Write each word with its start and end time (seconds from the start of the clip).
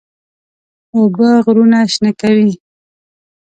اوبه 0.95 1.29
غرونه 1.45 1.79
شنه 1.93 2.11
کوي. 2.21 2.51